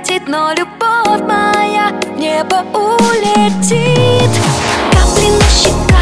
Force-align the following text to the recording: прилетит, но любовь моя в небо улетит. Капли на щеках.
прилетит, 0.00 0.28
но 0.28 0.52
любовь 0.52 1.20
моя 1.22 1.90
в 2.02 2.18
небо 2.18 2.64
улетит. 2.74 4.30
Капли 4.92 5.30
на 5.30 5.44
щеках. 5.50 5.99